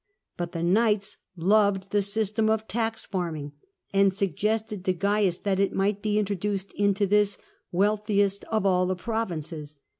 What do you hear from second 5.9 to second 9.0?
be introduced into this wealthiest of all the